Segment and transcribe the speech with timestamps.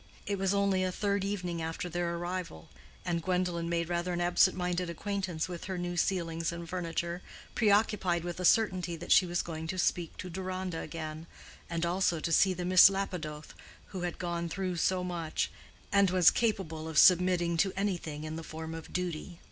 [0.25, 2.69] It was only the third evening after their arrival,
[3.05, 7.21] and Gwendolen made rather an absent minded acquaintance with her new ceilings and furniture,
[7.53, 11.27] preoccupied with the certainty that she was going to speak to Deronda again,
[11.69, 13.53] and also to see the Miss Lapidoth
[13.89, 15.51] who had gone through so much,
[15.91, 19.37] and was "capable of submitting to anything in the form of duty."